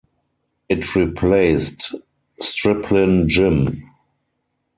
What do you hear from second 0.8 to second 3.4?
replaced Striplin